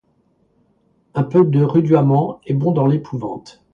Un 1.13 1.21
peu 1.21 1.45
de 1.45 1.61
rudoiement 1.63 2.41
est 2.47 2.55
bon 2.55 2.71
dans 2.71 2.87
l'épouvante. 2.87 3.63